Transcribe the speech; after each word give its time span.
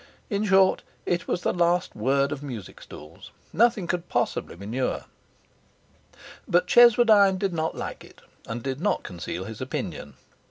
In 0.31 0.45
short, 0.45 0.81
it 1.05 1.27
was 1.27 1.43
the 1.43 1.53
last 1.53 1.95
word 1.95 2.31
of 2.31 2.41
music 2.41 2.81
stools; 2.81 3.29
nothing 3.53 3.85
could 3.85 4.09
possibly 4.09 4.55
be 4.55 4.65
newer. 4.65 5.03
But 6.47 6.65
Cheswardine 6.65 7.37
did 7.37 7.53
not 7.53 7.75
like 7.77 8.03
it, 8.03 8.21
and 8.47 8.63
did 8.63 8.81
not 8.81 9.03
conceal 9.03 9.43
his 9.43 9.61
opinion. 9.61 10.15